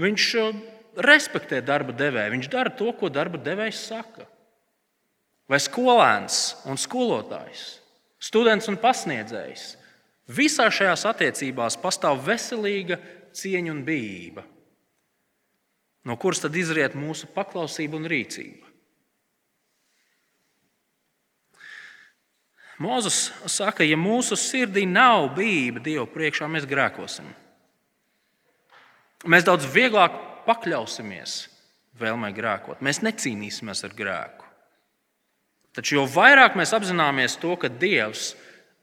[0.05, 0.59] viņš uh,
[0.97, 4.27] respektē darba devēju, viņš dara to, ko darba devējs saka.
[5.51, 7.65] Vai skolēns un skolotājs,
[8.23, 9.75] students un pasniedzējs.
[10.33, 12.97] Visā šajās attiecībās pastāv veselīga
[13.37, 14.45] cieņa un bijība,
[16.09, 18.64] no kuras tad izriet mūsu paklausība un rīcība.
[22.83, 27.29] Mozus saka, ja mūsu sirdī nav bība Dieva priekšā, mēs grēkosim.
[29.31, 31.37] Mēs daudz vieglāk pakļausimies
[32.01, 32.83] vēlmei grēkot.
[32.85, 34.51] Mēs necīnīsimies ar grēku.
[35.75, 38.35] Taču jo vairāk mēs apzināmies to, ka Dievs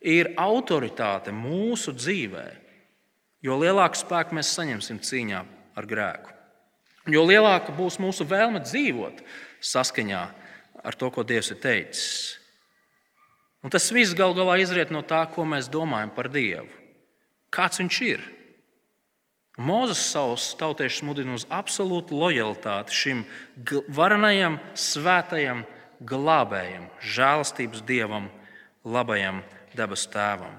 [0.01, 2.47] ir autoritāte mūsu dzīvē,
[3.45, 5.43] jo lielāku spēku mēs saņemsim cīņā
[5.77, 6.35] ar grēku.
[7.11, 9.23] Jo lielāka būs mūsu vēlme dzīvot
[9.65, 10.21] saskaņā
[10.83, 12.40] ar to, ko Dievs ir teicis.
[13.61, 16.69] Un tas viss gal galā izriet no tā, ko mēs domājam par Dievu.
[17.53, 18.23] Kāds viņš ir?
[19.61, 23.23] Mozus savus tautiešus mudina uz absolūtu lojalitāti šim
[23.91, 25.65] varenajam, svētajam,
[26.07, 28.29] glābējam, žēlastības dievam,
[28.87, 29.43] labajam
[29.77, 30.55] dabas tēvam.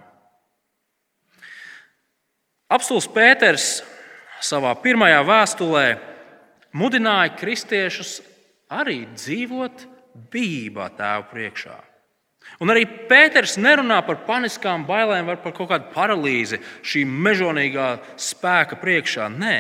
[2.73, 3.81] Apstults Pēters
[4.45, 5.87] savā pirmajā vēstulē
[6.77, 8.21] mudināja kristiešus
[8.73, 9.89] arī dzīvot
[10.33, 11.79] bībā tēvu priekšā.
[12.61, 17.89] Un arī Pēters nerunā par paniskām bailēm vai par kaut kādu paralīzi šī mežonīgā
[18.21, 19.31] spēka priekšā.
[19.33, 19.57] Nē,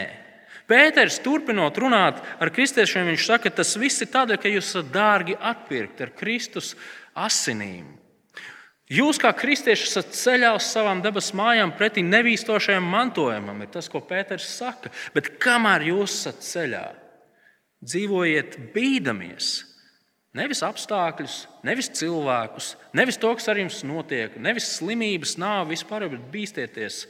[0.68, 4.92] Pēters turpinot runāt ar kristiešiem, viņš saka, ka tas viss ir tādēļ, ka jūs esat
[4.94, 6.74] dārgi atpirkti ar Kristus
[7.18, 7.98] asinīm.
[8.92, 14.02] Jūs, kā kristieši, esat ceļā uz savām dabas mājām pretī nevīstošajam mantojumam, ir tas, ko
[14.04, 14.92] Pēters saka.
[15.14, 16.86] Bet kamēr jūs esat ceļā,
[17.88, 19.52] dzīvojiet bīdamies
[20.32, 26.24] Nevis apstākļus, nevis cilvēkus, nevis to, kas ar jums notiek, nevis slimības, nāvi, vispār, bet
[26.32, 27.02] bīsties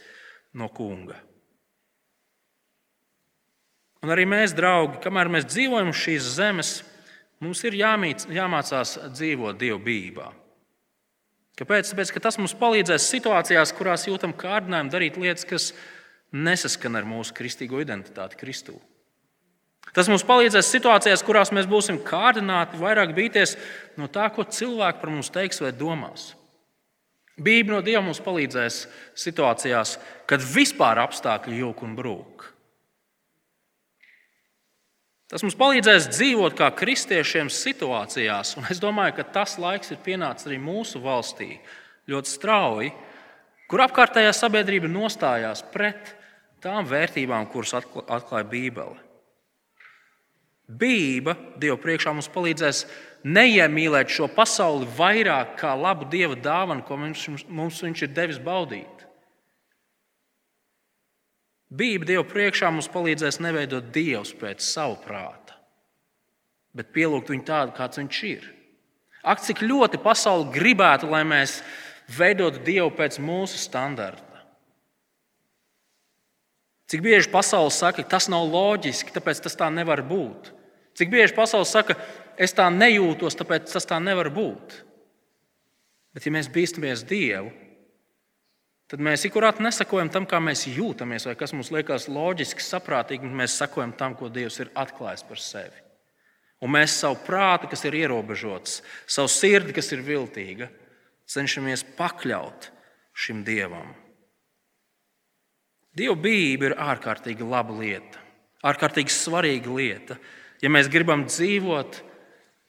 [0.59, 1.21] no kunga.
[4.03, 6.73] Un arī mēs, draugi, kamēr mēs dzīvojam uz šīs zemes,
[7.39, 10.33] mums ir jāmīc, jāmācās dzīvot dievbijā.
[11.63, 11.93] Kāpēc?
[11.93, 15.71] Tāpēc, ka tas mums palīdzēs situācijās, kurās jūtam kārdinājumu darīt lietas, kas
[16.33, 18.75] nesaskan ar mūsu kristīgo identitāti Kristū.
[19.93, 23.59] Tas mums palīdzēs situācijās, kurās mēs būsim kārdināti vairāk bīties
[24.01, 26.31] no tā, ko cilvēki par mums teiks vai domās.
[27.37, 28.87] Bībele no Dieva mums palīdzēs
[29.19, 32.49] situācijās, kad vispār apstākļi jūg un brūk.
[35.33, 40.49] Tas mums palīdzēs dzīvot kā kristiešiem situācijās, un es domāju, ka tas laiks ir pienācis
[40.49, 41.55] arī mūsu valstī
[42.13, 42.91] ļoti strauji,
[43.69, 46.13] kur apkārtējā sabiedrība nostājās pret
[46.65, 49.12] tām vērtībām, kuras atklāja Bībele.
[50.73, 52.87] Bība Dieva priekšā mums palīdzēs
[53.29, 59.07] neiemīlēt šo pasauli vairāk kā labu Dieva dāvanu, ko mums, mums Viņš ir devis baudīt.
[61.73, 65.57] Bība Dieva priekšā mums palīdzēs neveidot Dievu pēc savu prāta,
[66.77, 68.51] bet pielūgt viņu tādu, kāds viņš ir.
[69.23, 71.61] Ak, cik ļoti pasaule gribētu, lai mēs
[72.11, 74.43] veidotu Dievu pēc mūsu standarta.
[76.93, 80.51] Cik bieži pasaule saka, ka tas nav loģiski, tāpēc tas tā nevar būt.
[80.99, 81.97] Cik bieži pasaule saka,
[82.37, 84.79] es tā nejūtos, tāpēc tas tā nevar būt.
[86.13, 87.53] Bet, ja mēs bīstamies Dievu,
[88.93, 93.39] tad mēs ikurāt nesakojam tam, kā mēs jūtamies, vai kas mums liekas loģiski, saprātīgi, un
[93.41, 95.81] mēs sakojam tam, ko Dievs ir atklājis par sevi.
[96.63, 100.69] Un mēs savu prātu, kas ir ierobežots, savu sirdi, kas ir viltīga,
[101.33, 102.69] cenšamies pakļaut
[103.17, 103.89] šim Dievam.
[105.97, 108.21] Dieva bība ir ārkārtīgi laba lieta,
[108.65, 110.17] ārkārtīgi svarīga lieta
[110.63, 112.01] ja mēs gribam dzīvot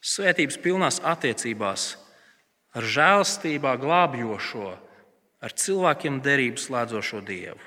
[0.04, 1.94] svētības pilnās attiecībās
[2.74, 4.72] ar žēlstībā glābjošo,
[5.44, 7.62] ar cilvēkiem derību slēdzošo Dievu.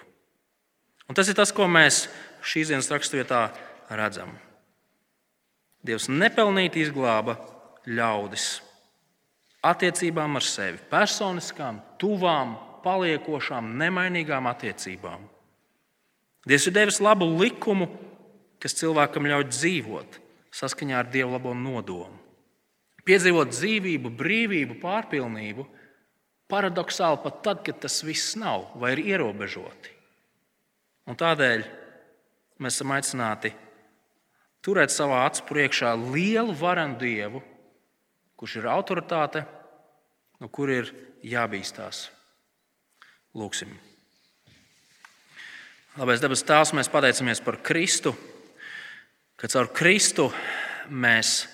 [1.06, 2.06] Un tas ir tas, ko mēs
[2.46, 3.46] šīs dienas raksturvietā
[3.94, 4.32] redzam.
[5.86, 7.36] Dievs nepelnīti izglāba
[7.86, 8.56] ļaudis
[9.66, 15.22] attiecībām ar sevi, personiskām, tuvām, paliekošām, nemainīgām attiecībām.
[16.46, 17.88] Dievs ir devis labu likumu
[18.62, 20.20] kas cilvēkam ļauj dzīvot
[20.56, 22.16] saskaņā ar Dieva labo nodomu.
[23.06, 25.66] Piedzīvot dzīvību, brīvību, pārpilnību,
[26.50, 29.92] paradoxāli pat tad, kad tas viss nav vai ir ierobežoti.
[31.06, 31.62] Un tādēļ
[32.58, 33.52] mēs esam aicināti
[34.64, 37.42] turēt savā acu priekšā lielu varenu Dievu,
[38.36, 39.44] kurš ir autoritāte,
[40.42, 40.90] no kur ir
[41.22, 42.08] jābīstās.
[43.36, 43.70] Lūksim!
[45.96, 48.12] Labais dabas tēvs, mēs pateicamies par Kristu
[49.36, 50.30] ka caur Kristu
[50.88, 51.44] mēs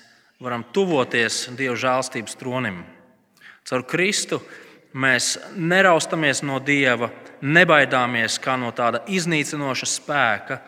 [0.43, 2.83] varam tuvoties Dieva žēlstības tronim.
[3.67, 4.41] Caur Kristu
[4.95, 7.11] mēs neraustamies no Dieva,
[7.43, 10.59] nebaidāmies kā no tāda iznīcinoša spēka.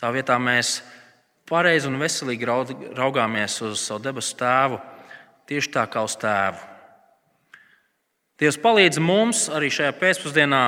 [0.00, 0.80] Tā vietā mēs
[1.48, 2.48] pareizi un veselīgi
[2.96, 4.80] raugāmies uz savu debesu tēvu,
[5.48, 6.68] tieši tā kā uz tēvu.
[8.40, 10.62] Dievs palīdz mums arī šajā pēcpusdienā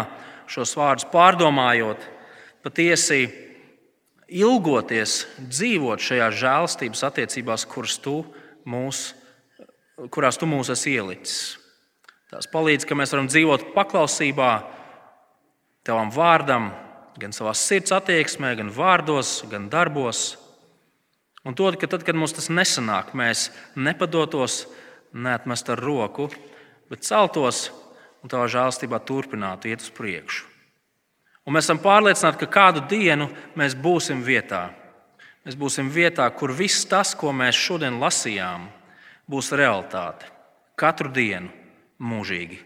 [0.52, 2.04] šos vārdus pārdomājot,
[2.62, 3.24] patiesi
[4.28, 8.22] ilgoties dzīvot šajā žēlstības attiecībās, kuras tu
[8.68, 9.10] mūs,
[10.14, 11.58] kurās tu mūs esi ielicis.
[12.32, 14.52] Tās palīdz, ka mēs varam dzīvot paklausībā
[15.84, 16.70] Tavam vārdam,
[17.20, 20.38] gan savā sirds attieksmē, gan vārdos, gan darbos.
[21.44, 24.62] Un to, ka tad, kad mums tas nesanāk, mēs nepadotos,
[25.12, 26.30] neatmest ar roku,
[26.88, 27.66] bet celtos
[28.24, 30.53] un tavā žēlstībā turpinātu iet uz priekšu.
[31.45, 33.28] Un mēs esam pārliecināti, ka kādu dienu
[33.59, 34.70] mēs būsim vietā.
[35.45, 38.64] Mēs būsim vietā, kur viss tas, ko mēs šodien lasījām,
[39.28, 40.30] būs realitāte.
[40.80, 41.53] Katru dienu,
[42.01, 42.62] mūžīgi.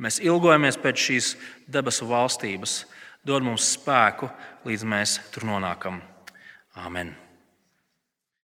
[0.00, 1.32] Mēs ilgojamies pēc šīs
[1.68, 2.84] debesu valstības,
[3.26, 4.30] dod mums spēku,
[4.64, 6.00] līdz mēs tur nonākam.
[6.78, 7.19] Āmen!